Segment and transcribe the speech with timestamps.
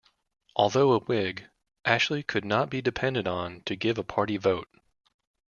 [0.55, 1.45] Although a Whig,
[1.85, 4.67] Ashley could not be depended on to give a party vote.